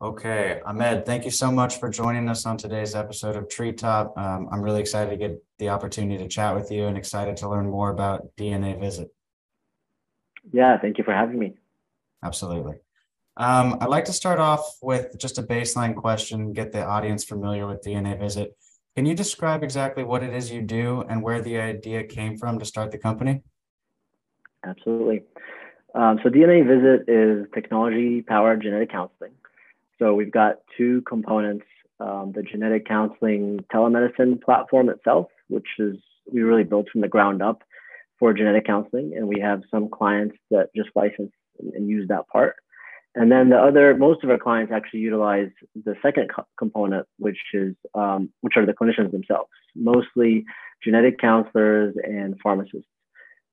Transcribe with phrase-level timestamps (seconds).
[0.00, 4.16] Okay, Ahmed, thank you so much for joining us on today's episode of Treetop.
[4.16, 7.48] Um, I'm really excited to get the opportunity to chat with you and excited to
[7.48, 9.12] learn more about DNA Visit.
[10.52, 11.56] Yeah, thank you for having me.
[12.22, 12.76] Absolutely.
[13.36, 17.66] Um, I'd like to start off with just a baseline question, get the audience familiar
[17.66, 18.56] with DNA Visit.
[18.94, 22.60] Can you describe exactly what it is you do and where the idea came from
[22.60, 23.42] to start the company?
[24.64, 25.24] Absolutely.
[25.96, 29.32] Um, so DNA Visit is technology-powered genetic counseling.
[29.98, 31.66] So we've got two components:
[32.00, 35.96] um, the genetic counseling telemedicine platform itself, which is
[36.32, 37.62] we really built from the ground up
[38.18, 41.32] for genetic counseling, and we have some clients that just license
[41.74, 42.56] and use that part.
[43.14, 47.38] And then the other, most of our clients actually utilize the second co- component, which
[47.52, 50.44] is um, which are the clinicians themselves, mostly
[50.84, 52.88] genetic counselors and pharmacists.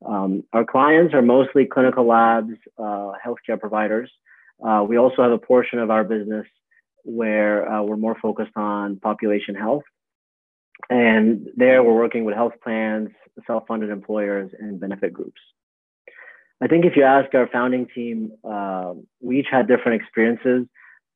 [0.05, 4.11] Um, our clients are mostly clinical labs, uh, healthcare providers.
[4.63, 6.45] Uh, we also have a portion of our business
[7.03, 9.83] where uh, we're more focused on population health.
[10.89, 13.09] And there we're working with health plans,
[13.47, 15.39] self funded employers, and benefit groups.
[16.61, 20.67] I think if you ask our founding team, uh, we each had different experiences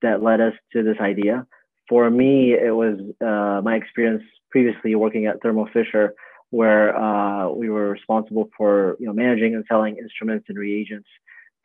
[0.01, 1.45] that led us to this idea.
[1.87, 6.13] For me, it was uh, my experience previously working at Thermo Fisher,
[6.51, 11.07] where uh, we were responsible for you know managing and selling instruments and reagents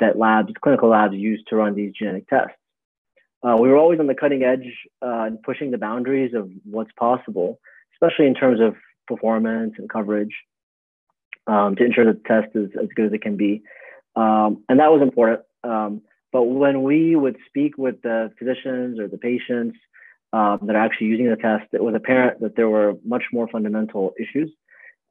[0.01, 2.57] that labs, clinical labs, use to run these genetic tests.
[3.43, 6.93] Uh, we were always on the cutting edge uh, and pushing the boundaries of what's
[6.93, 7.61] possible,
[7.95, 8.75] especially in terms of
[9.07, 10.35] performance and coverage,
[11.47, 13.63] um, to ensure that the test is as good as it can be.
[14.17, 15.41] Um, and that was important.
[15.63, 19.79] Um, but when we would speak with the physicians or the patients
[20.33, 23.47] um, that are actually using the test, it was apparent that there were much more
[23.49, 24.51] fundamental issues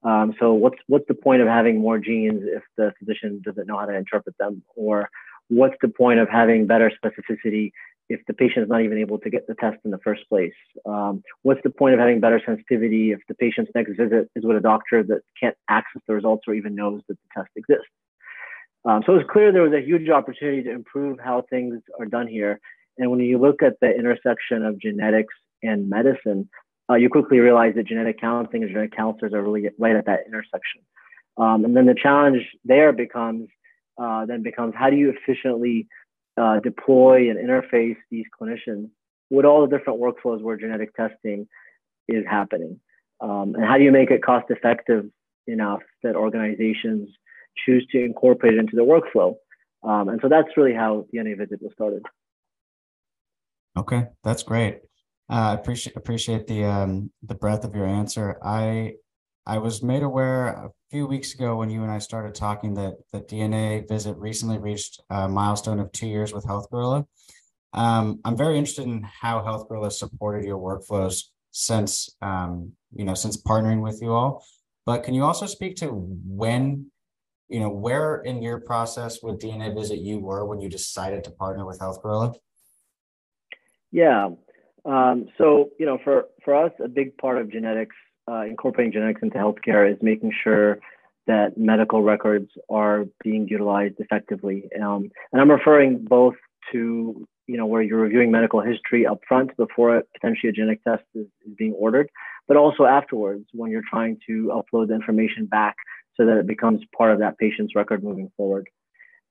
[0.03, 3.77] um, so what's what's the point of having more genes if the physician doesn't know
[3.77, 4.63] how to interpret them?
[4.75, 5.09] Or
[5.47, 7.71] what's the point of having better specificity
[8.09, 10.53] if the patient is not even able to get the test in the first place?
[10.85, 14.57] Um, what's the point of having better sensitivity if the patient's next visit is with
[14.57, 17.87] a doctor that can't access the results or even knows that the test exists?
[18.85, 22.27] Um, so it's clear there was a huge opportunity to improve how things are done
[22.27, 22.59] here.
[22.97, 26.49] And when you look at the intersection of genetics and medicine,
[26.93, 30.21] uh, you quickly realize that genetic counseling and genetic counselors are really right at that
[30.27, 30.81] intersection.
[31.37, 33.49] Um, and then the challenge there becomes
[34.01, 35.87] uh, then becomes how do you efficiently
[36.39, 38.89] uh, deploy and interface these clinicians
[39.29, 41.47] with all the different workflows where genetic testing
[42.07, 42.79] is happening,
[43.21, 45.05] um, and how do you make it cost effective
[45.47, 47.09] enough that organizations
[47.65, 49.35] choose to incorporate it into their workflow?
[49.83, 52.03] Um, and so that's really how DNA Visit was started.
[53.77, 54.81] Okay, that's great.
[55.29, 58.37] Uh, appreciate appreciate the um, the breadth of your answer.
[58.43, 58.95] I
[59.45, 62.93] I was made aware a few weeks ago when you and I started talking that
[63.11, 67.05] the DNA visit recently reached a milestone of two years with Health Gorilla.
[67.73, 73.13] Um, I'm very interested in how Health Gorilla supported your workflows since um, you know
[73.13, 74.45] since partnering with you all.
[74.85, 76.91] But can you also speak to when
[77.49, 81.31] you know where in your process with DNA visit you were when you decided to
[81.31, 82.33] partner with Health Gorilla?
[83.91, 84.29] Yeah,
[84.85, 87.95] um, so, you know, for, for us, a big part of genetics,
[88.29, 90.79] uh, incorporating genetics into healthcare is making sure
[91.27, 94.69] that medical records are being utilized effectively.
[94.81, 96.35] Um, and I'm referring both
[96.71, 101.03] to, you know, where you're reviewing medical history up front before potentially a genetic test
[101.15, 102.09] is, is being ordered,
[102.47, 105.75] but also afterwards when you're trying to upload the information back
[106.15, 108.69] so that it becomes part of that patient's record moving forward.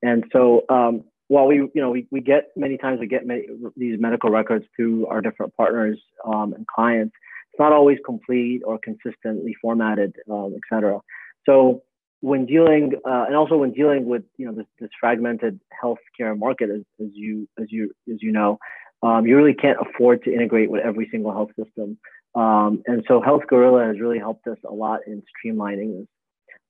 [0.02, 3.44] And so, um, while we, you know, we, we get many times we get many,
[3.84, 5.98] these medical records through our different partners
[6.31, 7.15] um, and clients,
[7.50, 11.00] it's not always complete or consistently formatted, um, et cetera.
[11.47, 11.82] So
[12.20, 16.69] when dealing, uh, and also when dealing with, you know, this, this fragmented healthcare market,
[16.69, 17.82] as, as you as you
[18.12, 18.59] as you know,
[19.03, 21.88] um, you really can't afford to integrate with every single health system.
[22.34, 26.09] Um, and so Health Gorilla has really helped us a lot in streamlining this.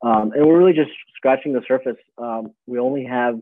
[0.09, 2.01] Um, and we're really just scratching the surface.
[2.17, 3.35] Um, we only have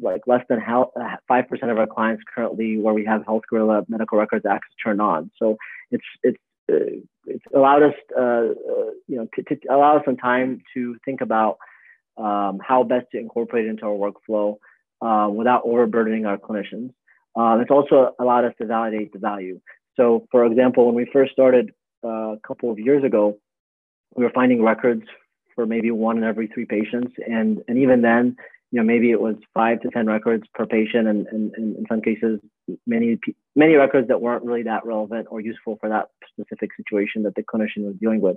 [0.00, 0.84] like less than uh,
[1.26, 5.00] five percent of our clients currently where we have Health Gorilla medical records access turned
[5.00, 5.30] on.
[5.38, 5.56] So
[5.90, 6.38] it's it's
[6.70, 10.96] uh, it's allowed us uh, uh, you know to, to, allow us some time to
[11.04, 11.58] think about
[12.16, 14.58] um, how best to incorporate it into our workflow
[15.02, 16.92] uh, without overburdening our clinicians.
[17.36, 19.60] Um, it's also allowed us to validate the value.
[19.96, 21.70] So, for example, when we first started
[22.04, 23.38] uh, a couple of years ago,
[24.14, 25.04] we were finding records
[25.54, 28.36] for maybe one in every three patients, and and even then,
[28.70, 31.86] you know maybe it was five to ten records per patient and, and, and, in
[31.88, 32.40] some cases
[32.86, 33.18] many
[33.56, 37.42] many records that weren't really that relevant or useful for that specific situation that the
[37.42, 38.36] clinician was dealing with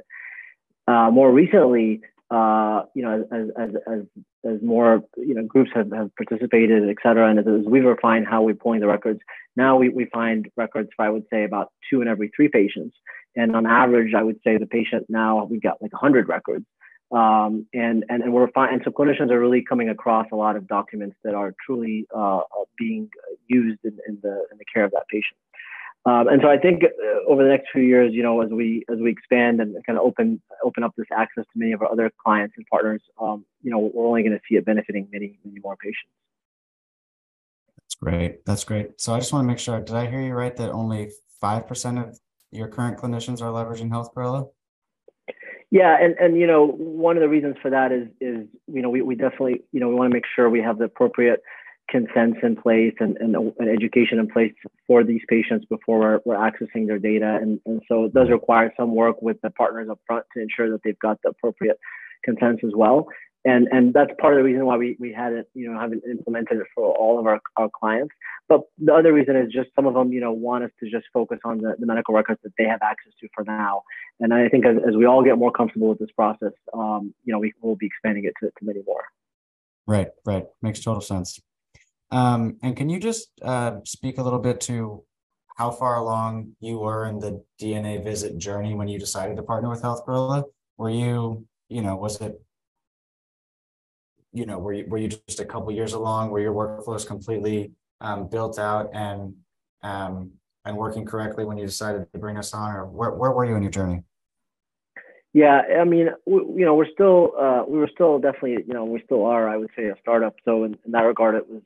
[0.87, 2.01] uh, more recently
[2.33, 3.99] uh, you know, as, as, as,
[4.43, 8.23] as more, you know, groups have, have participated, et cetera, and as, as we refine
[8.23, 9.19] how we're pulling the records,
[9.55, 12.97] now we, we find records for, I would say, about two in every three patients.
[13.35, 16.65] And on average, I would say the patient now, we've got like 100 records.
[17.11, 18.73] Um, and, and, and we're fine.
[18.73, 22.41] And so clinicians are really coming across a lot of documents that are truly uh,
[22.77, 23.09] being
[23.47, 25.37] used in, in, the, in the care of that patient.
[26.05, 28.83] Um, and so I think uh, over the next few years, you know, as we
[28.91, 31.89] as we expand and kind of open open up this access to many of our
[31.89, 35.39] other clients and partners, um, you know, we're only going to see it benefiting many
[35.45, 36.11] many more patients.
[37.77, 38.45] That's great.
[38.45, 38.99] That's great.
[38.99, 39.79] So I just want to make sure.
[39.79, 42.19] Did I hear you right that only five percent of
[42.51, 44.47] your current clinicians are leveraging Health Gorilla?
[45.73, 48.91] Yeah, and and you know, one of the reasons for that is is you know
[48.91, 51.41] we we definitely you know we want to make sure we have the appropriate
[51.89, 54.53] consents in place and, and, and, education in place
[54.85, 57.39] for these patients before we're, we're accessing their data.
[57.41, 60.71] And, and so it does require some work with the partners up front to ensure
[60.71, 61.79] that they've got the appropriate
[62.23, 63.07] consents as well.
[63.45, 66.03] And, and that's part of the reason why we, we had it, you know, haven't
[66.09, 68.13] implemented it for all of our, our clients.
[68.47, 71.05] But the other reason is just some of them, you know, want us to just
[71.13, 73.83] focus on the, the medical records that they have access to for now.
[74.19, 77.33] And I think as, as we all get more comfortable with this process, um, you
[77.33, 79.03] know, we will be expanding it to, to many more.
[79.85, 80.45] Right, right.
[80.61, 81.39] Makes total sense.
[82.11, 85.03] Um, and can you just uh, speak a little bit to
[85.57, 89.69] how far along you were in the DNA visit journey when you decided to partner
[89.69, 90.45] with Health Gorilla?
[90.77, 92.39] Were you, you know, was it,
[94.33, 96.31] you know, were you, were you just a couple years along?
[96.31, 97.71] Were your workflows completely
[98.01, 99.35] um, built out and
[99.83, 100.31] um,
[100.65, 103.55] and working correctly when you decided to bring us on, or where, where were you
[103.55, 104.03] in your journey?
[105.33, 108.85] Yeah, I mean, we, you know, we're still, uh, we were still definitely, you know,
[108.85, 110.35] we still are, I would say, a startup.
[110.45, 111.61] So in, in that regard, it was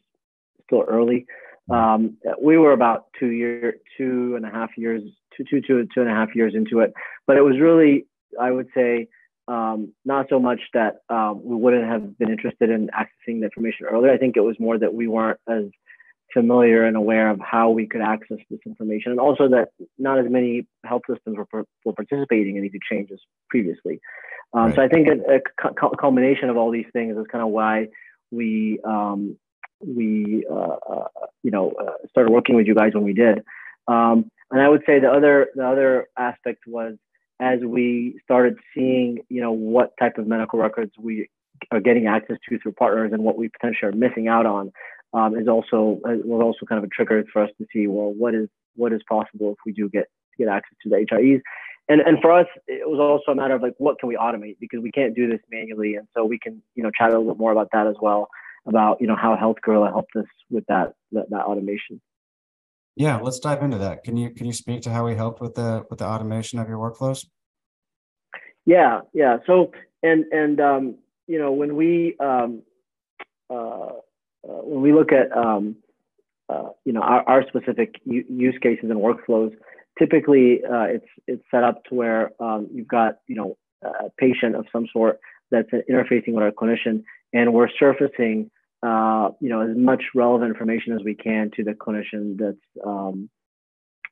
[0.65, 1.27] still early.
[1.69, 5.03] Um, we were about two year, two and a half years,
[5.35, 6.93] two, two, two, two and a half years into it.
[7.27, 8.05] But it was really,
[8.39, 9.09] I would say,
[9.47, 13.85] um, not so much that um, we wouldn't have been interested in accessing the information
[13.89, 14.11] earlier.
[14.11, 15.65] I think it was more that we weren't as
[16.33, 20.25] familiar and aware of how we could access this information, and also that not as
[20.29, 24.01] many health systems were, were participating in these exchanges previously.
[24.53, 24.75] Um, right.
[24.75, 27.87] So I think a, a, culmination of all these things is kind of why
[28.31, 29.37] we um,
[29.79, 31.07] we uh, uh,
[31.43, 33.43] you know uh, started working with you guys when we did.
[33.87, 36.95] Um, and I would say the other the other aspect was
[37.39, 41.29] as we started seeing you know what type of medical records we
[41.71, 44.71] are getting access to through partners and what we potentially are missing out on
[45.13, 48.33] um, is also was also kind of a trigger for us to see well what
[48.33, 50.05] is what is possible if we do get
[50.37, 51.41] get access to the HIEs.
[51.89, 54.57] And, and for us, it was also a matter of like, what can we automate?
[54.59, 55.95] Because we can't do this manually.
[55.95, 58.27] And so we can, you know, chat a little bit more about that as well
[58.67, 62.01] about you know how Health Gorilla helped us with that, that that, automation.
[62.97, 64.03] Yeah, let's dive into that.
[64.03, 66.67] Can you can you speak to how we helped with the with the automation of
[66.67, 67.27] your workflows?
[68.65, 69.37] Yeah, yeah.
[69.45, 69.71] So
[70.01, 70.95] and and um,
[71.27, 72.63] you know when we um,
[73.51, 73.91] uh, uh,
[74.43, 75.75] when we look at um,
[76.49, 79.55] uh, you know our, our specific u- use cases and workflows,
[79.99, 84.55] typically uh, it's it's set up to where um, you've got you know a patient
[84.55, 85.19] of some sort
[85.51, 88.49] that's interfacing with our clinician, and we're surfacing
[88.83, 93.29] uh, you know, as much relevant information as we can to the clinician that's um,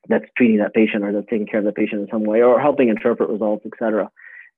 [0.08, 2.60] that's treating that patient or that's taking care of the patient in some way or
[2.60, 4.10] helping interpret results, et cetera.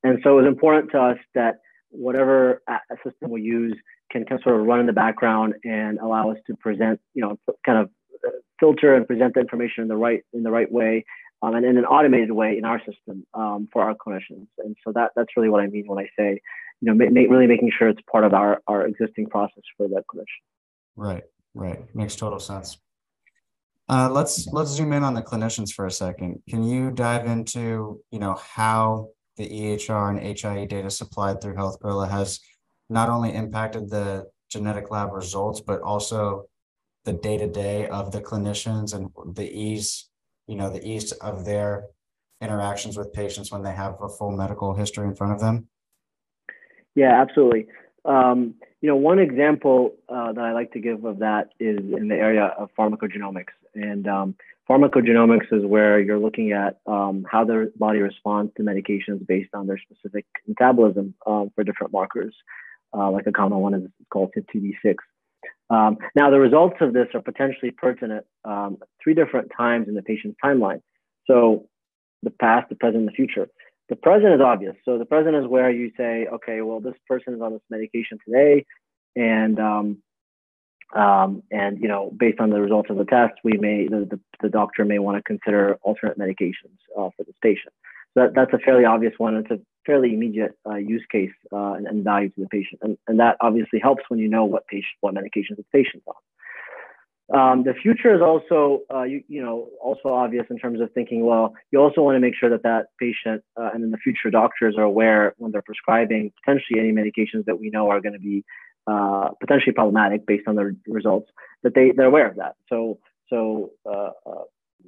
[0.03, 1.57] And so it was important to us that
[1.91, 2.63] whatever
[3.05, 3.77] system we use
[4.11, 7.39] can, can sort of run in the background and allow us to present, you know,
[7.65, 7.91] kind of
[8.27, 11.05] uh, filter and present the information in the right in the right way
[11.43, 14.47] um, and in an automated way in our system um, for our clinicians.
[14.59, 16.41] And so that that's really what I mean when I say
[16.81, 20.43] you know, really making sure it's part of our, our existing process for that clinician.
[20.97, 21.23] Right,
[21.55, 21.83] right.
[21.95, 22.79] Makes total sense.
[23.89, 26.43] Uh, let's let's zoom in on the clinicians for a second.
[26.49, 29.09] Can you dive into you know how
[29.39, 32.41] the EHR and HIE data supplied through Health Gorilla has
[32.91, 36.45] not only impacted the genetic lab results, but also
[37.05, 40.11] the day to day of the clinicians and the ease,
[40.47, 41.87] you know, the ease of their
[42.41, 45.69] interactions with patients when they have a full medical history in front of them?
[46.99, 47.69] Yeah, absolutely.
[48.05, 52.09] Um, you know, one example uh, that I like to give of that is in
[52.09, 53.55] the area of pharmacogenomics.
[53.77, 54.35] And um,
[54.69, 59.69] pharmacogenomics is where you're looking at um, how the body responds to medications based on
[59.69, 62.35] their specific metabolism um, for different markers.
[62.93, 64.97] Uh, like a common one is called CYP2D6.
[65.71, 70.03] Um, now, the results of this are potentially pertinent um, three different times in the
[70.03, 70.83] patient's timeline.
[71.29, 71.69] So,
[72.25, 73.49] the past, the present, and the future.
[73.89, 74.77] The present is obvious.
[74.85, 78.19] So the present is where you say, okay, well, this person is on this medication
[78.25, 78.67] today,
[79.17, 80.03] and um,
[80.95, 84.21] um, and you know, based on the results of the test, we may the, the,
[84.43, 87.73] the doctor may want to consider alternate medications uh, for this patient.
[88.15, 89.37] So that, that's a fairly obvious one.
[89.37, 92.99] It's a fairly immediate uh, use case uh, and, and, value to the patient, and,
[93.07, 96.15] and that obviously helps when you know what patient what medications the patient's on.
[97.35, 101.27] Um, the future is also, uh, you, you, know, also obvious in terms of thinking.
[101.27, 104.31] Well, you also want to make sure that that patient uh, and then the future
[104.31, 108.19] doctors are aware when they're prescribing potentially any medications that we know are going to
[108.19, 108.45] be
[108.87, 111.31] uh, potentially problematic based on the results.
[111.65, 112.55] That they they're aware of that.
[112.71, 114.45] So so uh, uh,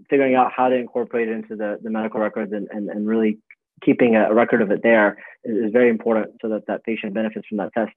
[0.08, 3.38] figuring out how to incorporate it into the, the medical records and, and, and really
[3.84, 7.46] keeping a record of it there is, is very important so that that patient benefits
[7.48, 7.92] from that test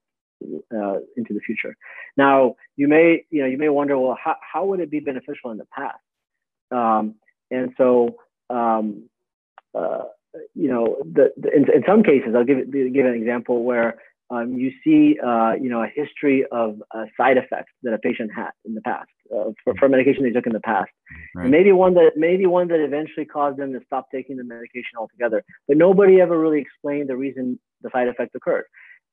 [0.77, 1.75] uh, into the future.
[2.17, 5.51] Now, you may you know you may wonder, well, how, how would it be beneficial
[5.51, 5.99] in the past?
[6.71, 7.15] Um,
[7.51, 8.15] and so,
[8.49, 9.09] um,
[9.75, 10.05] uh,
[10.55, 14.53] you know, the, the, in, in some cases, I'll give give an example where um,
[14.53, 18.51] you see, uh, you know, a history of uh, side effects that a patient had
[18.65, 20.89] in the past uh, for, for medication they took in the past.
[21.35, 21.49] Right.
[21.49, 25.43] Maybe one that maybe one that eventually caused them to stop taking the medication altogether.
[25.67, 28.65] But nobody ever really explained the reason the side effect occurred.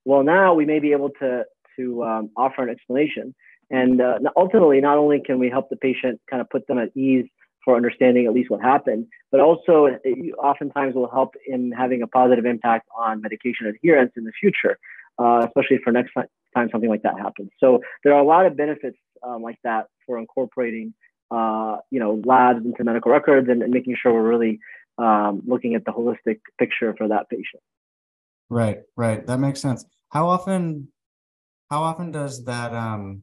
[0.04, 1.44] Well, now we may be able to
[1.78, 3.34] to um, offer an explanation,
[3.70, 6.94] and uh, ultimately, not only can we help the patient kind of put them at
[6.96, 7.26] ease
[7.64, 12.06] for understanding at least what happened, but also it oftentimes will help in having a
[12.06, 14.78] positive impact on medication adherence in the future,
[15.18, 17.50] uh, especially for next time something like that happens.
[17.60, 20.94] So there are a lot of benefits um, like that for incorporating,
[21.30, 24.58] uh, you know, labs into medical records and, and making sure we're really
[24.98, 27.62] um, looking at the holistic picture for that patient.
[28.50, 29.24] Right, right.
[29.26, 29.84] That makes sense.
[30.10, 30.88] How often,
[31.70, 33.22] how often does that um,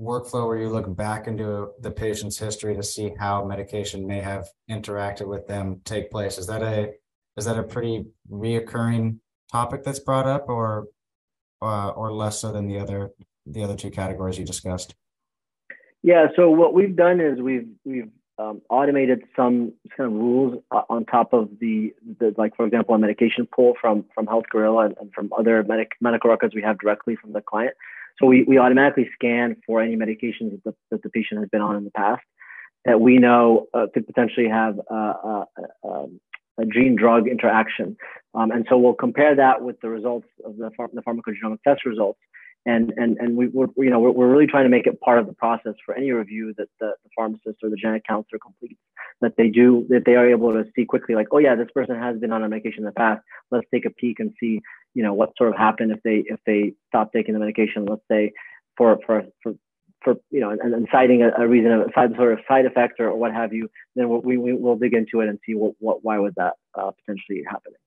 [0.00, 4.48] workflow where you look back into the patient's history to see how medication may have
[4.70, 6.38] interacted with them take place?
[6.38, 6.92] Is that a
[7.36, 9.18] is that a pretty reoccurring
[9.52, 10.86] topic that's brought up, or
[11.60, 13.10] uh, or less so than the other
[13.44, 14.94] the other two categories you discussed?
[16.02, 16.28] Yeah.
[16.36, 21.04] So what we've done is we've we've um, automated some kind of rules uh, on
[21.04, 24.94] top of the, the, like for example a medication pull from from Health Gorilla and,
[25.00, 27.74] and from other medic, medical records we have directly from the client.
[28.18, 31.60] So we, we automatically scan for any medications that the, that the patient has been
[31.60, 32.22] on in the past
[32.86, 35.44] that we know uh, could potentially have uh, uh,
[35.84, 36.20] um,
[36.58, 37.96] a gene drug interaction.
[38.32, 42.20] Um, and so we'll compare that with the results of the, the pharmacogenomic test results
[42.66, 45.18] and and and we, we're you know we're, we're really trying to make it part
[45.18, 48.80] of the process for any review that the, the pharmacist or the genetic counselor completes
[49.20, 51.96] that they do that they are able to see quickly like oh yeah this person
[51.96, 53.22] has been on a medication in the past.
[53.50, 54.60] Let's take a peek and see
[54.94, 58.02] you know what sort of happened if they if they stop taking the medication let's
[58.10, 58.32] say
[58.76, 59.54] for for for
[60.02, 62.66] for you know and, and citing a, a reason of a side sort of side
[62.66, 65.74] effect or, what have you then we, we will dig into it and see what,
[65.78, 67.78] what why was that uh, potentially happening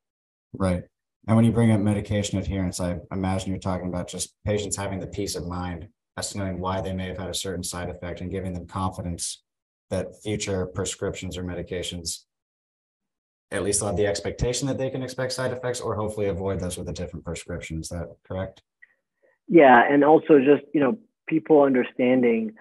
[0.53, 0.83] right
[1.29, 4.99] and when you bring up medication adherence, I imagine you're talking about just patients having
[4.99, 7.87] the peace of mind as to knowing why they may have had a certain side
[7.87, 9.43] effect and giving them confidence
[9.91, 12.23] that future prescriptions or medications
[13.51, 16.79] at least have the expectation that they can expect side effects or hopefully avoid those
[16.79, 17.79] with a different prescription.
[17.79, 18.63] Is that correct?
[19.47, 19.83] Yeah.
[19.87, 22.55] And also just, you know, people understanding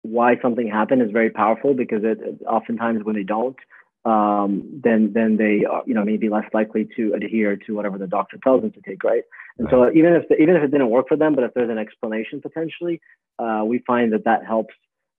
[0.00, 2.18] why something happened is very powerful because it,
[2.48, 3.56] oftentimes when they don't,
[4.06, 7.98] um, then then they are, you know may be less likely to adhere to whatever
[7.98, 9.24] the doctor tells them to take, right?
[9.58, 11.70] And so even if the, even if it didn't work for them, but if there's
[11.70, 13.00] an explanation potentially,
[13.38, 14.74] uh, we find that that helps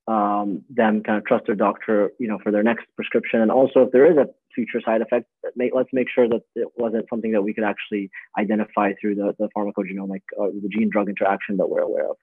[0.08, 3.42] um, them kind of trust their doctor, you know, for their next prescription.
[3.42, 5.26] And also, if there is a future side effect,
[5.56, 9.36] may, let's make sure that it wasn't something that we could actually identify through the,
[9.38, 12.16] the pharmacogenomic or uh, the gene drug interaction that we're aware of.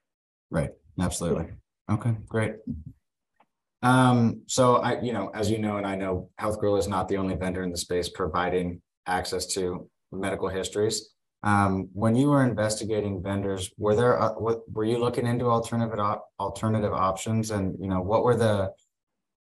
[0.51, 0.71] Right.
[0.99, 1.49] Absolutely.
[1.91, 2.17] Okay.
[2.29, 2.55] Great.
[3.85, 7.07] Um, so I, you know, as you know, and I know Health Gorilla is not
[7.07, 11.11] the only vendor in the space providing access to medical histories.
[11.43, 15.99] Um, when you were investigating vendors, were there uh, what, were you looking into alternative
[15.99, 18.73] op- alternative options, and you know what were the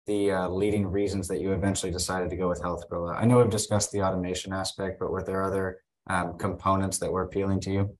[0.06, 3.12] the uh, leading reasons that you eventually decided to go with Health Gorilla?
[3.12, 7.24] I know we've discussed the automation aspect, but were there other um, components that were
[7.24, 7.96] appealing to you?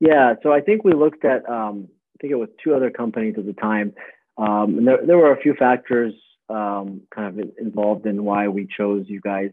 [0.00, 3.36] Yeah, so I think we looked at um, I think it was two other companies
[3.38, 3.94] at the time.
[4.36, 6.12] Um, and there, there were a few factors
[6.48, 9.50] um, kind of involved in why we chose you guys.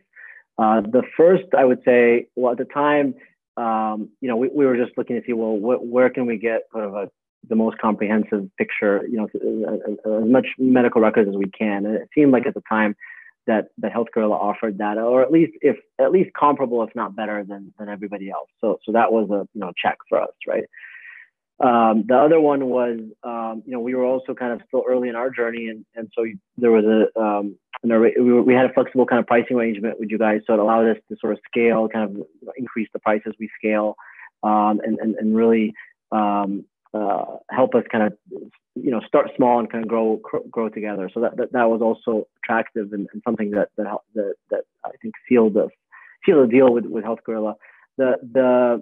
[0.57, 3.15] Uh, the first, I would say, well, at the time,
[3.57, 6.37] um, you know, we, we were just looking to see, well, wh- where can we
[6.37, 7.11] get sort of a,
[7.49, 11.85] the most comprehensive picture, you know, as, as much medical records as we can.
[11.85, 12.95] And it seemed like at the time
[13.47, 17.15] that the Health Gorilla offered that, or at least if at least comparable, if not
[17.15, 18.49] better than than everybody else.
[18.61, 20.65] So so that was a you know check for us, right?
[21.61, 25.09] Um, the other one was, um, you know, we were also kind of still early
[25.09, 26.25] in our journey, and and so
[26.57, 27.89] there was a, um, we,
[28.31, 30.87] were, we had a flexible kind of pricing arrangement with you guys, so it allowed
[30.89, 32.25] us to sort of scale, kind of
[32.57, 33.95] increase the price as we scale,
[34.41, 35.73] um, and, and and really,
[36.11, 36.65] um,
[36.95, 38.13] uh, help us kind of
[38.75, 41.11] you know start small and kind of grow grow together.
[41.13, 44.91] So that that, that was also attractive and, and something that that, that that I
[45.01, 45.69] think sealed the
[46.25, 47.55] sealed the deal with with Health Gorilla.
[47.97, 48.81] The the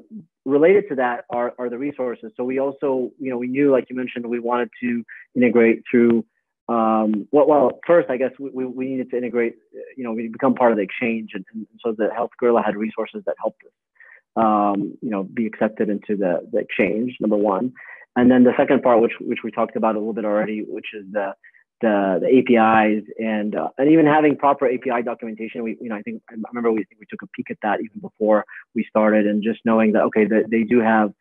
[0.50, 2.32] related to that are are the resources.
[2.36, 5.04] So we also you know we knew like you mentioned we wanted to
[5.36, 6.26] integrate through.
[6.68, 9.56] Um, well, well, first, I guess we, we needed to integrate,
[9.98, 11.32] you know, we become part of the exchange.
[11.34, 13.72] And, and so the Health Gorilla had resources that helped us,
[14.36, 17.74] um, you know, be accepted into the, the exchange, number one.
[18.16, 20.88] And then the second part, which which we talked about a little bit already, which
[20.94, 21.34] is the
[21.82, 25.64] the, the APIs and uh, and even having proper API documentation.
[25.64, 28.00] We you know I think I remember we we took a peek at that even
[28.02, 28.46] before
[28.76, 31.14] we started, and just knowing that okay that they do have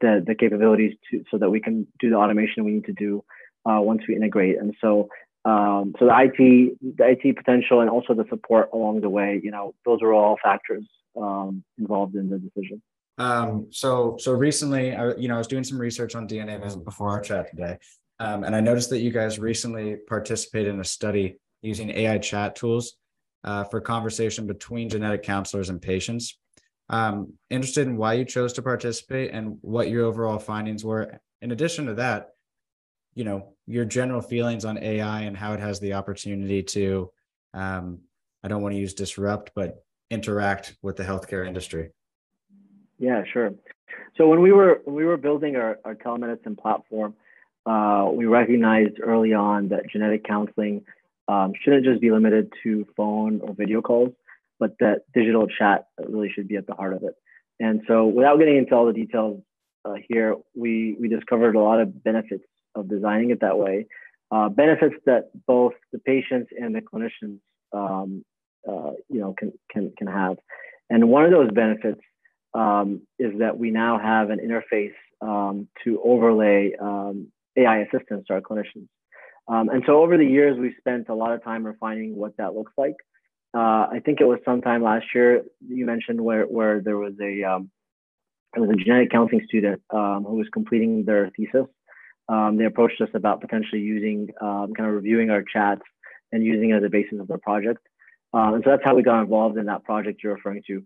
[0.00, 3.24] the the capabilities to so that we can do the automation we need to do
[3.66, 4.58] uh, once we integrate.
[4.58, 5.08] And so
[5.44, 9.50] um, so the IT the IT potential and also the support along the way, you
[9.50, 10.86] know, those are all factors
[11.20, 12.82] um, involved in the decision.
[13.18, 16.84] Um, so so recently, I, you know, I was doing some research on DNA Visit
[16.84, 17.78] before our chat today,
[18.20, 22.54] um, and I noticed that you guys recently participated in a study using AI chat
[22.54, 22.94] tools
[23.42, 26.38] uh, for conversation between genetic counselors and patients.
[26.90, 31.18] Um, interested in why you chose to participate and what your overall findings were.
[31.40, 32.30] In addition to that,
[33.14, 37.10] you know, your general feelings on AI and how it has the opportunity to,
[37.54, 38.00] um,
[38.42, 41.90] I don't want to use disrupt, but interact with the healthcare industry.
[42.98, 43.54] Yeah, sure.
[44.16, 47.14] So when we were when we were building our, our telemedicine platform,
[47.66, 50.84] uh, we recognized early on that genetic counseling
[51.28, 54.12] um, shouldn't just be limited to phone or video calls,
[54.58, 57.14] but that digital chat really should be at the heart of it.
[57.60, 59.40] And so, without getting into all the details
[59.84, 62.44] uh, here, we we discovered a lot of benefits
[62.74, 63.86] of designing it that way.
[64.30, 67.38] Uh, benefits that both the patients and the clinicians,
[67.72, 68.24] um,
[68.68, 70.36] uh, you know, can can can have.
[70.90, 72.00] And one of those benefits
[72.52, 78.34] um, is that we now have an interface um, to overlay um, AI assistance to
[78.34, 78.88] our clinicians.
[79.46, 82.54] Um, and so over the years, we've spent a lot of time refining what that
[82.54, 82.96] looks like.
[83.54, 87.44] Uh, I think it was sometime last year you mentioned where, where there was a
[87.44, 87.70] um,
[88.52, 91.66] there was a genetic counseling student um, who was completing their thesis.
[92.28, 95.82] Um, they approached us about potentially using um, kind of reviewing our chats
[96.32, 97.80] and using it as a basis of their project.
[98.32, 100.82] Um, and so that's how we got involved in that project you're referring to.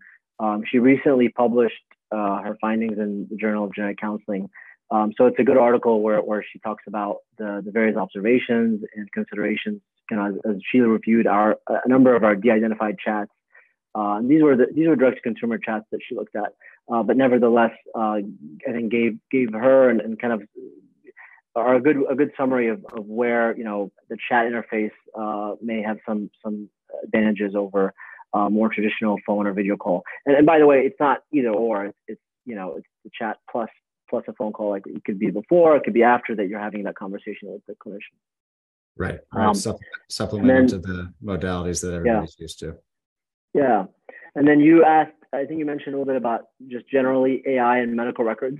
[0.69, 1.75] she recently published
[2.11, 4.49] uh, her findings in the Journal of Genetic Counseling,
[4.91, 8.83] um, so it's a good article where, where she talks about the, the various observations
[8.95, 9.81] and considerations.
[10.09, 13.31] You know, as, as Sheila reviewed our a number of our de-identified chats.
[13.93, 16.53] Uh, these were the, these were direct consumer chats that she looked at,
[16.91, 18.17] uh, but nevertheless, uh,
[18.67, 20.43] I think gave gave her and, and kind of
[21.55, 25.55] are a good a good summary of, of where you know the chat interface uh,
[25.61, 26.69] may have some some
[27.03, 27.93] advantages over
[28.33, 30.03] uh, more traditional phone or video call.
[30.25, 31.85] And, and by the way, it's not either or.
[31.85, 33.69] It's, it's you know it's the chat plus
[34.09, 34.69] plus a phone call.
[34.69, 37.65] Like it could be before, it could be after that you're having that conversation with
[37.67, 38.17] the clinician.
[38.97, 39.19] Right.
[39.33, 39.47] right.
[39.47, 42.43] Um, Supp- supplemental to the modalities that everybody's yeah.
[42.43, 42.75] used to.
[43.53, 43.85] Yeah.
[44.35, 47.79] And then you asked, I think you mentioned a little bit about just generally AI
[47.79, 48.59] and medical records.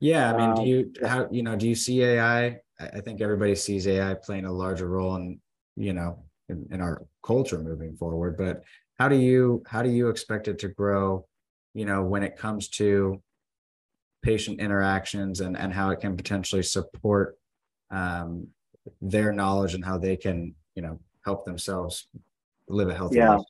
[0.00, 0.34] Yeah.
[0.34, 2.60] I mean, do you, um, how, you know, do you see AI?
[2.78, 5.40] I think everybody sees AI playing a larger role in,
[5.76, 8.62] you know, in, in our culture moving forward, but
[8.98, 11.26] how do you, how do you expect it to grow,
[11.72, 13.22] you know, when it comes to
[14.22, 17.36] patient interactions and, and how it can potentially support
[17.90, 18.48] um,
[19.00, 22.08] their knowledge and how they can, you know, help themselves
[22.68, 23.34] live a healthy yeah.
[23.34, 23.46] life.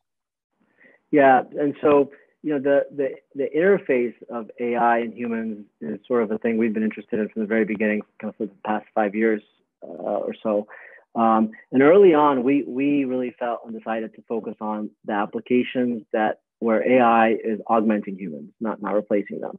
[1.10, 1.42] Yeah.
[1.58, 2.10] And so,
[2.42, 6.58] you know, the, the, the interface of AI and humans is sort of a thing
[6.58, 9.42] we've been interested in from the very beginning, kind of for the past five years
[9.82, 10.66] uh, or so.
[11.14, 16.04] Um, and early on, we, we really felt and decided to focus on the applications
[16.12, 19.58] that where AI is augmenting humans, not, not replacing them.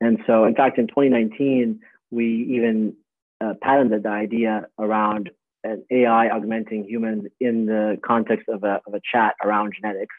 [0.00, 1.80] And so, in fact, in 2019,
[2.10, 2.94] we even
[3.40, 5.30] uh, patented the idea around
[5.64, 10.14] an AI augmenting humans in the context of a, of a chat around genetics.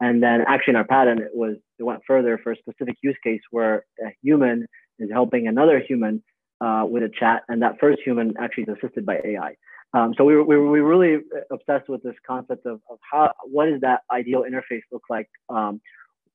[0.00, 3.16] And then, actually, in our patent, it was it went further for a specific use
[3.22, 4.66] case where a human
[4.98, 6.22] is helping another human
[6.60, 9.54] uh, with a chat, and that first human actually is assisted by AI.
[9.94, 12.98] Um, so we were, we were, we were really obsessed with this concept of, of
[13.10, 15.80] how what does that ideal interface look like um,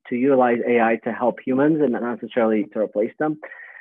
[0.10, 3.40] to utilize AI to help humans and not necessarily to replace them.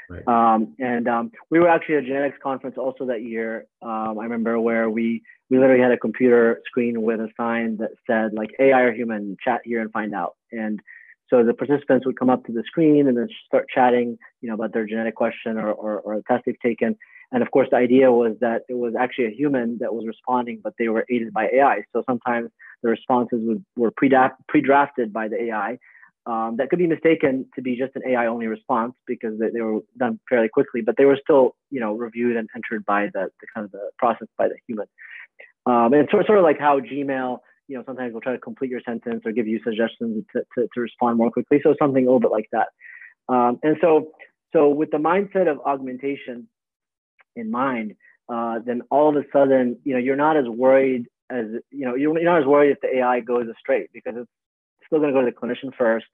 [0.09, 0.27] Right.
[0.27, 3.67] Um, and um, we were actually at a genetics conference also that year.
[3.81, 7.91] Um, I remember where we we literally had a computer screen with a sign that
[8.07, 10.37] said like AI or human, chat here and find out.
[10.51, 10.81] And
[11.29, 14.55] so the participants would come up to the screen and then start chatting, you know,
[14.55, 16.97] about their genetic question or, or, or a test they've taken.
[17.33, 20.61] And of course, the idea was that it was actually a human that was responding,
[20.63, 21.85] but they were aided by AI.
[21.93, 22.51] So sometimes
[22.83, 25.79] the responses would, were pre-drafted by the AI,
[26.25, 29.61] um, that could be mistaken to be just an AI only response because they, they,
[29.61, 33.29] were done fairly quickly, but they were still, you know, reviewed and entered by the,
[33.41, 34.87] the kind of the process by the human.
[35.67, 38.39] Um, and it's sort, sort of like how Gmail, you know, sometimes will try to
[38.39, 41.61] complete your sentence or give you suggestions to, to, to respond more quickly.
[41.63, 42.69] So something a little bit like that.
[43.29, 44.13] Um, and so,
[44.53, 46.47] so with the mindset of augmentation
[47.35, 47.97] in mind,
[48.33, 51.97] uh, then all of a sudden, you know, you're not as worried as, you know,
[51.97, 54.31] you're not as worried if the AI goes astray because it's
[54.93, 56.07] still going to go to the clinician first.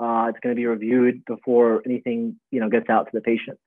[0.00, 3.58] Uh, it's going to be reviewed before anything you know gets out to the patient.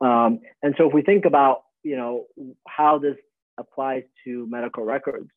[0.00, 2.26] Um, and so if we think about you know
[2.66, 3.16] how this
[3.58, 5.30] applies to medical records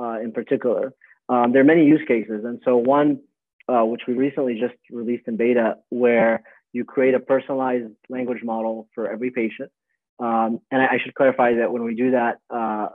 [0.00, 0.92] uh, in particular,
[1.28, 2.44] um, there are many use cases.
[2.44, 3.20] And so one
[3.68, 8.88] uh, which we recently just released in beta, where you create a personalized language model
[8.94, 9.70] for every patient.
[10.18, 12.88] Um, and I, I, should clarify that when we do that, uh,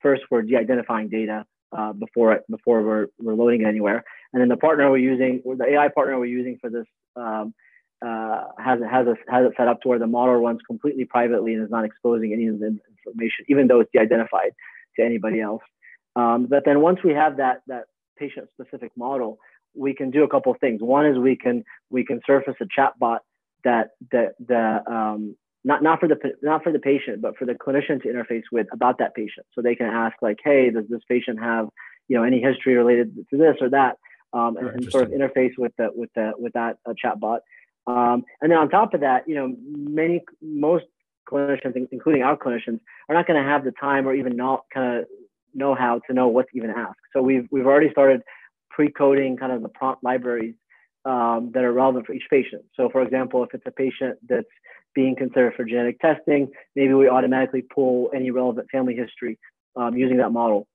[0.00, 1.44] first we're de-identifying data
[1.76, 4.04] uh, before before we're, we're loading it anywhere.
[4.32, 7.52] And then the partner we're using, the AI partner we're using for this um,
[8.04, 11.54] uh, has, has, a, has it set up to where the model runs completely privately
[11.54, 14.52] and is not exposing any of the information, even though it's de-identified
[14.96, 15.62] to anybody else.
[16.16, 17.84] Um, but then once we have that, that
[18.16, 19.38] patient specific model,
[19.74, 20.80] we can do a couple of things.
[20.82, 23.18] One is we can we can surface a chatbot
[23.64, 27.54] that that the um, not not for the not for the patient, but for the
[27.54, 29.46] clinician to interface with about that patient.
[29.54, 31.68] So they can ask like, hey, does this patient have
[32.08, 33.96] you know any history related to this or that,
[34.32, 37.40] um, and, and, sort of interface with the with the with that uh, chatbot.
[37.86, 40.84] Um, and then on top of that, you know, many most
[41.28, 44.98] clinicians, including our clinicians, are not going to have the time or even not kind
[44.98, 45.06] of
[45.54, 46.96] know how to know what to even ask.
[47.12, 48.22] So we've we've already started
[48.70, 50.54] pre-coding kind of the prompt libraries
[51.04, 52.62] um, that are relevant for each patient.
[52.76, 54.46] So for example, if it's a patient that's
[54.94, 59.38] being considered for genetic testing, maybe we automatically pull any relevant family history
[59.76, 60.66] um, using that model.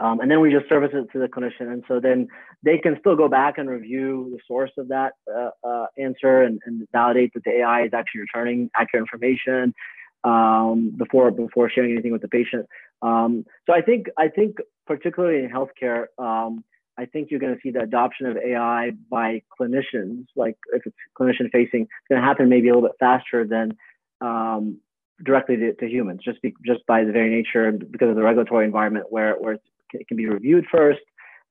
[0.00, 1.72] Um, and then we just service it to the clinician.
[1.72, 2.28] And so then
[2.62, 6.60] they can still go back and review the source of that uh, uh, answer and,
[6.66, 9.74] and, validate that the AI is actually returning accurate information
[10.24, 12.66] um, before before sharing anything with the patient.
[13.00, 16.64] Um, so I think I think particularly in healthcare, um,
[16.98, 20.96] I think you're going to see the adoption of AI by clinicians, like if it's
[21.18, 23.76] clinician facing, it's going to happen maybe a little bit faster than
[24.20, 24.78] um,
[25.22, 28.64] directly to, to, humans, just be, just by the very nature because of the regulatory
[28.64, 29.58] environment where where
[30.00, 31.00] it can be reviewed first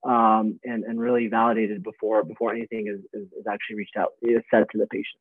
[0.06, 4.42] um, and and really validated before before anything is, is, is actually reached out is
[4.52, 5.20] said to the patient.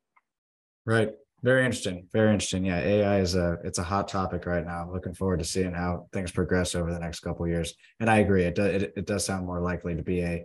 [0.87, 1.13] Right.
[1.43, 2.09] Very interesting.
[2.13, 2.65] Very interesting.
[2.65, 4.83] Yeah, AI is a it's a hot topic right now.
[4.83, 7.75] I'm looking forward to seeing how things progress over the next couple years.
[8.01, 10.45] And I agree, it does it, it does sound more likely to be a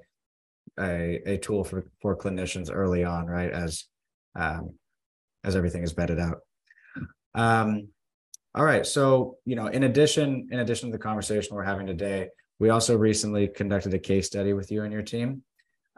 [0.80, 3.52] a a tool for for clinicians early on, right?
[3.52, 3.86] As
[4.36, 4.76] um
[5.44, 6.40] as everything is vetted out.
[7.34, 7.90] Um
[8.56, 8.86] all right.
[8.86, 12.98] So, you know, in addition, in addition to the conversation we're having today, we also
[12.98, 15.44] recently conducted a case study with you and your team.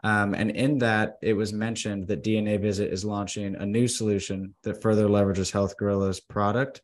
[0.04, 4.54] Um, and in that, it was mentioned that DNA Visit is launching a new solution
[4.64, 6.82] that further leverages Health Gorilla's product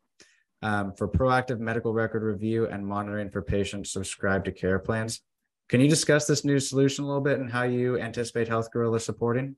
[0.62, 5.21] um, for proactive medical record review and monitoring for patients subscribed to care plans.
[5.69, 9.01] Can you discuss this new solution a little bit and how you anticipate Health Gorilla
[9.01, 9.57] supporting?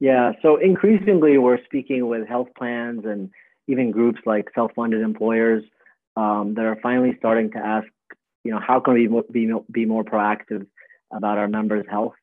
[0.00, 3.30] Yeah, so increasingly we're speaking with health plans and
[3.66, 5.64] even groups like self-funded employers
[6.16, 7.86] um, that are finally starting to ask,
[8.48, 10.66] you know, how can we be, be more proactive
[11.12, 12.14] about our members' health?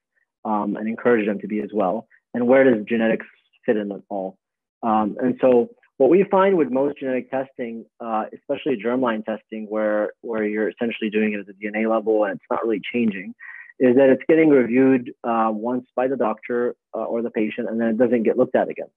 [0.46, 2.08] um, and encourage them to be as well.
[2.34, 3.26] And where does genetics
[3.66, 4.38] fit in it all?
[4.84, 10.12] Um, and so what we find with most genetic testing, uh, especially germline testing, where
[10.22, 13.34] where you're essentially doing it at the DNA level and it's not really changing,
[13.80, 17.82] is that it's getting reviewed uh, once by the doctor uh, or the patient, and
[17.82, 18.90] then it doesn't get looked at again.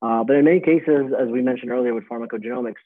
[0.00, 2.84] Uh, but in many cases, as we mentioned earlier with pharmacogenomics,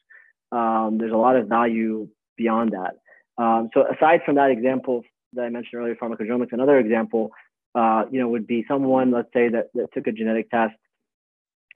[0.52, 2.94] um, there's a lot of value beyond that.
[3.40, 7.30] Um, so aside from that example that I mentioned earlier, pharmacogenomics, another example
[7.74, 10.74] uh, you know, would be someone, let's say, that, that took a genetic test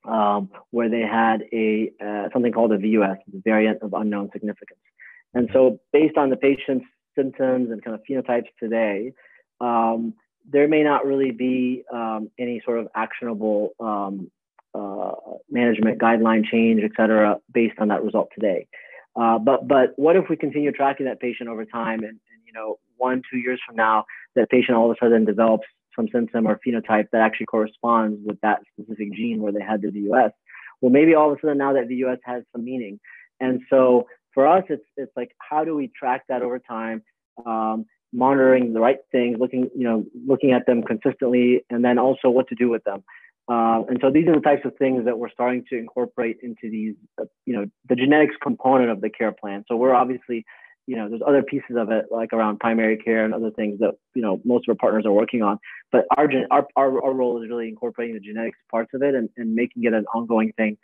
[0.05, 4.81] um, where they had a uh, something called a VUS, a variant of unknown significance.
[5.33, 6.85] And so, based on the patient's
[7.16, 9.12] symptoms and kind of phenotypes today,
[9.61, 10.14] um,
[10.50, 14.31] there may not really be um, any sort of actionable um,
[14.74, 15.12] uh,
[15.50, 18.66] management guideline change, et cetera, based on that result today.
[19.16, 22.53] Uh, but but what if we continue tracking that patient over time, and, and you
[22.53, 26.46] know, one two years from now, that patient all of a sudden develops some symptom
[26.46, 30.33] or phenotype that actually corresponds with that specific gene where they had the VUS.
[30.81, 32.98] Well, maybe all of a sudden now that VUS has some meaning.
[33.40, 37.03] And so for us, it's it's like how do we track that over time,
[37.46, 42.29] um, monitoring the right things, looking you know looking at them consistently, and then also
[42.29, 43.05] what to do with them.
[43.46, 46.70] Uh, and so these are the types of things that we're starting to incorporate into
[46.70, 49.64] these, uh, you know, the genetics component of the care plan.
[49.68, 50.46] So we're obviously
[50.87, 53.94] you know, there's other pieces of it like around primary care and other things that
[54.14, 55.59] you know most of our partners are working on.
[55.90, 59.28] But our our our, our role is really incorporating the genetics parts of it and,
[59.37, 60.76] and making it an ongoing thing,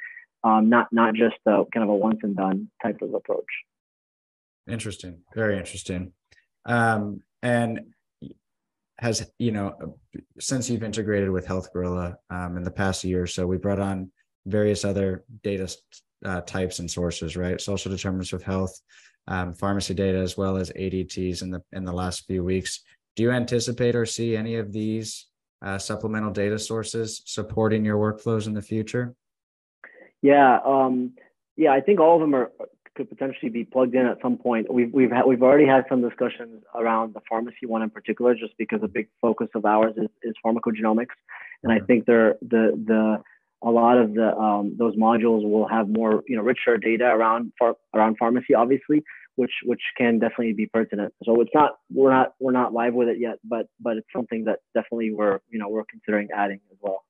[0.43, 3.45] um, not not just a kind of a once and done type of approach.
[4.67, 6.13] Interesting, very interesting.
[6.65, 7.81] Um, and
[9.01, 9.97] has you know
[10.39, 13.81] since you've integrated with Health Gorilla um, in the past year or so, we brought
[13.81, 14.11] on
[14.47, 15.75] various other data
[16.25, 17.61] uh, types and sources, right?
[17.61, 18.79] Social determinants of health,
[19.27, 22.81] um, pharmacy data, as well as ADTs in the in the last few weeks.
[23.17, 25.27] Do you anticipate or see any of these
[25.65, 29.15] uh, supplemental data sources supporting your workflows in the future?
[30.23, 31.15] Yeah, um,
[31.57, 32.53] yeah, I think all of them are
[33.01, 34.73] could potentially be plugged in at some point.
[34.73, 38.55] We've we've had, we've already had some discussions around the pharmacy one in particular, just
[38.59, 41.17] because a big focus of ours is, is pharmacogenomics,
[41.63, 43.23] and I think they're the the
[43.63, 47.53] a lot of the um, those modules will have more you know richer data around
[47.59, 49.03] far, around pharmacy, obviously,
[49.37, 51.15] which which can definitely be pertinent.
[51.25, 54.45] So it's not we're not we're not live with it yet, but but it's something
[54.45, 57.05] that definitely we're you know we're considering adding as well.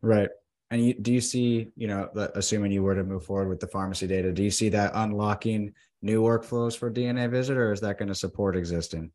[0.00, 0.30] Right.
[0.70, 3.68] And you, do you see, you know, assuming you were to move forward with the
[3.68, 7.98] pharmacy data, do you see that unlocking new workflows for DNA Visit, or is that
[7.98, 9.12] going to support existing?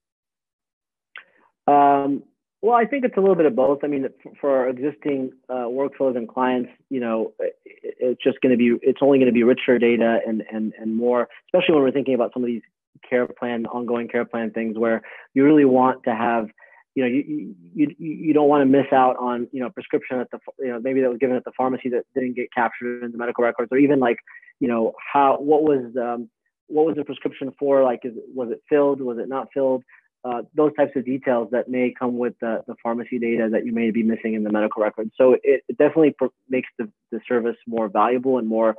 [1.67, 2.23] Um,
[2.61, 3.79] well, I think it's a little bit of both.
[3.83, 4.07] I mean,
[4.39, 8.99] for our existing uh, workflows and clients, you know, it's just going to be, it's
[9.01, 12.33] only going to be richer data and and and more, especially when we're thinking about
[12.33, 12.61] some of these
[13.09, 15.01] care plan, ongoing care plan things, where
[15.33, 16.49] you really want to have
[16.95, 20.29] you know, you, you, you don't want to miss out on, you know, prescription at
[20.31, 23.11] the, you know, maybe that was given at the pharmacy that didn't get captured in
[23.11, 24.17] the medical records, or even like,
[24.59, 26.29] you know, how, what was, um,
[26.67, 27.83] what was the prescription for?
[27.83, 29.01] Like, is, was it filled?
[29.01, 29.83] Was it not filled?
[30.23, 33.71] Uh, those types of details that may come with the, the pharmacy data that you
[33.71, 35.11] may be missing in the medical records.
[35.17, 36.15] So it, it definitely
[36.47, 38.75] makes the, the service more valuable and more,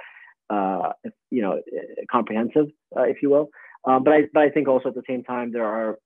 [0.50, 0.92] uh,
[1.30, 1.60] you know,
[2.10, 3.50] comprehensive, uh, if you will.
[3.84, 5.98] Um, but I, but I think also at the same time there are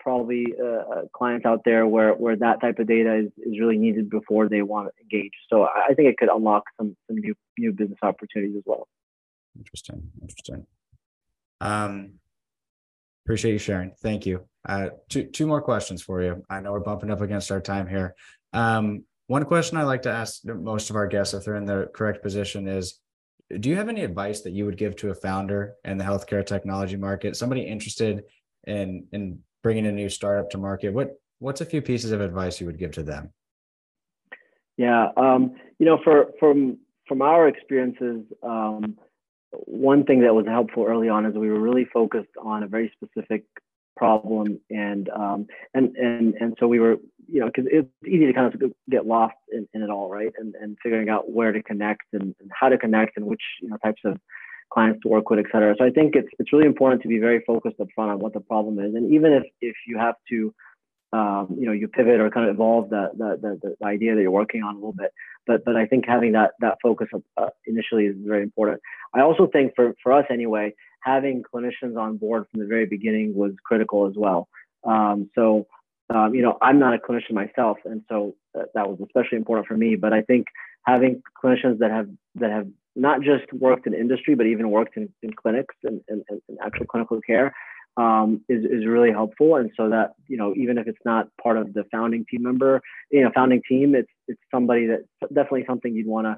[0.00, 3.78] probably uh, uh, clients out there where where that type of data is, is really
[3.78, 5.32] needed before they want to engage.
[5.50, 8.88] So I think it could unlock some some new new business opportunities as well.
[9.56, 10.66] Interesting, interesting.
[11.60, 12.14] Um,
[13.24, 13.92] appreciate you sharing.
[14.02, 14.46] Thank you.
[14.68, 16.44] Uh, two two more questions for you.
[16.50, 18.14] I know we're bumping up against our time here.
[18.52, 21.88] Um, one question I like to ask most of our guests, if they're in the
[21.94, 22.98] correct position, is
[23.60, 26.44] do you have any advice that you would give to a founder in the healthcare
[26.44, 28.24] technology market, somebody interested
[28.66, 32.60] in in bringing a new startup to market, what what's a few pieces of advice
[32.60, 33.32] you would give to them?
[34.76, 38.96] Yeah, um, you know, for from from our experiences, um,
[39.52, 42.92] one thing that was helpful early on is we were really focused on a very
[42.94, 43.44] specific
[43.96, 46.96] problem, and um, and and and so we were,
[47.28, 50.32] you know, because it's easy to kind of get lost in, in it all, right?
[50.38, 53.68] And and figuring out where to connect and, and how to connect and which you
[53.68, 54.16] know types of
[54.74, 55.74] clients to work with, et cetera.
[55.78, 58.40] So I think it's it's really important to be very focused upfront on what the
[58.40, 60.54] problem is, and even if if you have to,
[61.12, 64.22] um, you know, you pivot or kind of evolve the, the the, the idea that
[64.22, 65.12] you're working on a little bit.
[65.46, 68.80] But but I think having that that focus uh, initially is very important.
[69.14, 73.34] I also think for for us anyway, having clinicians on board from the very beginning
[73.34, 74.48] was critical as well.
[74.84, 75.66] Um, so.
[76.12, 79.68] Um, you know, I'm not a clinician myself, and so that, that was especially important
[79.68, 79.94] for me.
[79.94, 80.48] But I think
[80.84, 82.08] having clinicians that have
[82.40, 86.22] that have not just worked in industry, but even worked in, in clinics and, and,
[86.28, 87.54] and actual clinical care
[87.96, 89.56] um, is, is really helpful.
[89.56, 92.80] And so that, you know, even if it's not part of the founding team member,
[93.10, 96.36] you know, founding team, it's, it's somebody that definitely something you'd want to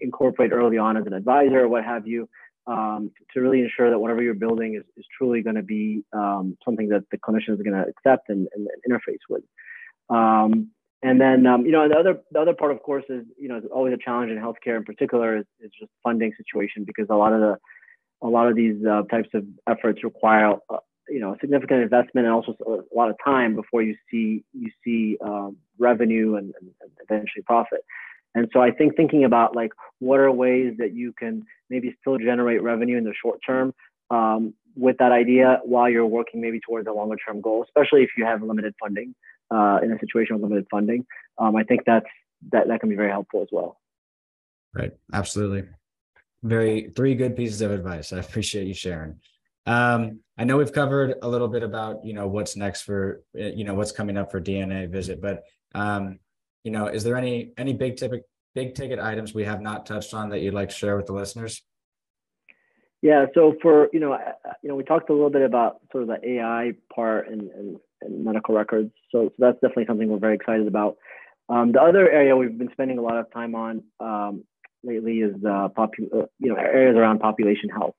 [0.00, 2.28] incorporate early on as an advisor or what have you,
[2.66, 6.56] um, to really ensure that whatever you're building is, is truly going to be um,
[6.64, 9.42] something that the clinician is going to accept and, and, interface with.
[10.08, 10.70] Um,
[11.02, 13.60] and then, um, you know, the other the other part, of course, is you know,
[13.72, 17.32] always a challenge in healthcare in particular is, is just funding situation because a lot
[17.32, 17.56] of the
[18.22, 20.76] a lot of these uh, types of efforts require uh,
[21.08, 25.18] you know significant investment and also a lot of time before you see you see
[25.24, 27.84] um, revenue and, and, eventually profit.
[28.34, 32.16] And so I think thinking about like what are ways that you can maybe still
[32.16, 33.74] generate revenue in the short term
[34.10, 38.10] um, with that idea while you're working maybe towards a longer term goal, especially if
[38.16, 39.16] you have limited funding
[39.52, 41.06] uh, in a situation with limited funding.
[41.38, 42.06] Um, I think that's
[42.50, 43.78] that that can be very helpful as well.
[44.74, 44.92] Right.
[45.12, 45.68] Absolutely.
[46.42, 48.12] Very three good pieces of advice.
[48.12, 49.20] I appreciate you sharing.
[49.66, 53.64] Um, I know we've covered a little bit about you know what's next for you
[53.64, 56.18] know what's coming up for DNA visit, but um,
[56.64, 60.14] you know, is there any any big ticket big ticket items we have not touched
[60.14, 61.62] on that you'd like to share with the listeners?
[63.02, 64.16] Yeah, so for you know,
[64.62, 67.76] you know, we talked a little bit about sort of the AI part and, and
[68.04, 68.90] and medical records.
[69.10, 70.96] So, so that's definitely something we're very excited about.
[71.48, 74.44] Um, the other area we've been spending a lot of time on um,
[74.84, 77.94] lately is uh, popu- uh, you know areas around population health.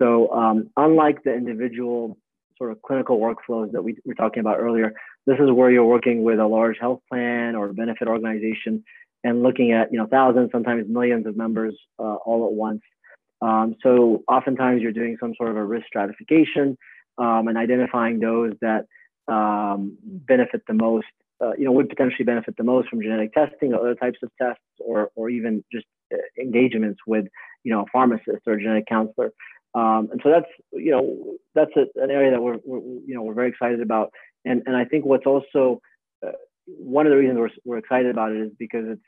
[0.00, 2.18] So um, unlike the individual
[2.58, 4.92] sort of clinical workflows that we were talking about earlier.
[5.26, 8.84] This is where you're working with a large health plan or benefit organization
[9.22, 12.82] and looking at you know thousands, sometimes millions of members uh, all at once.
[13.40, 16.78] Um, so oftentimes you're doing some sort of a risk stratification
[17.18, 18.86] um, and identifying those that
[19.28, 21.06] um, benefit the most.
[21.40, 24.30] Uh, you know, would potentially benefit the most from genetic testing or other types of
[24.40, 27.26] tests, or or even just uh, engagements with
[27.64, 29.32] you know a pharmacist or a genetic counselor.
[29.74, 33.22] Um, and so that's you know that's a, an area that we're, we're, you know
[33.22, 34.12] we're very excited about.
[34.44, 35.80] And and I think what's also
[36.24, 36.32] uh,
[36.66, 39.02] one of the reasons we're, we're excited about it is because it's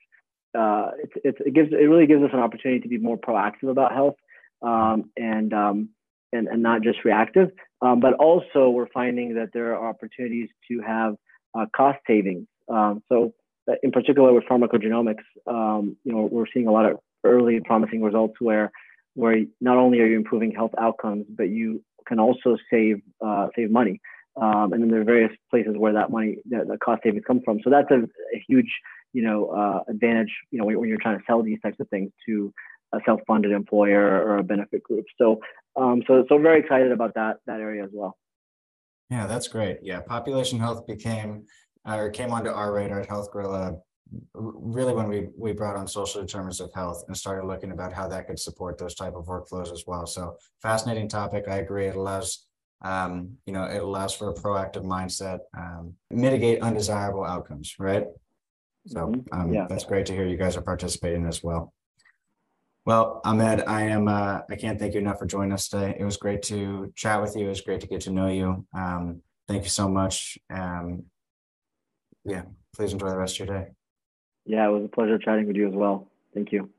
[0.59, 3.71] uh, it's, it's, it gives it really gives us an opportunity to be more proactive
[3.71, 4.17] about health
[4.63, 5.89] um, and, um,
[6.37, 7.51] and and not just reactive.
[7.83, 11.17] Um, but also we're finding that there are opportunities to have
[11.59, 12.47] uh, cost savings.
[12.69, 13.35] Um, so
[13.69, 18.03] uh, in particular with pharmacogenomics, um, you know we're seeing a lot of early promising
[18.03, 18.71] results where
[19.15, 23.71] where not only are you improving health outcomes, but you can also save uh, save
[23.71, 24.01] money.
[24.41, 27.41] Um, and then there are various places where that money, the, the cost savings come
[27.43, 27.59] from.
[27.65, 28.03] So that's a,
[28.37, 28.71] a huge
[29.17, 31.89] you know, uh, advantage, you know, when, when, you're trying to sell these types of
[31.89, 32.53] things to
[32.93, 35.05] a self-funded employer or a benefit group.
[35.19, 35.41] So,
[35.77, 38.17] um, so, so very excited about that, that area as well.
[39.11, 39.79] Yeah, that's great.
[39.83, 40.01] Yeah.
[40.01, 41.45] Population health became,
[41.89, 43.77] uh, or came onto our radar at Health Gorilla
[44.35, 48.07] really when we we brought on social determinants of health and started looking about how
[48.07, 51.97] that could support those type of workflows as well so fascinating topic i agree it
[51.97, 52.47] allows
[52.85, 58.05] um, you know it allows for a proactive mindset um, mitigate undesirable outcomes right
[58.87, 59.41] so mm-hmm.
[59.41, 59.67] um, yeah.
[59.69, 61.73] that's great to hear you guys are participating as well.
[62.87, 64.07] Well, Ahmed, I am.
[64.07, 65.97] Uh, I can't thank you enough for joining us today.
[65.99, 67.47] It was great to chat with you.
[67.47, 68.65] It was great to get to know you.
[68.73, 70.39] Um, thank you so much.
[70.55, 71.07] Um,
[72.25, 72.43] yeah,
[72.77, 73.71] please enjoy the rest of your day.
[74.45, 76.07] Yeah, it was a pleasure chatting with you as well.
[76.33, 76.71] Thank you.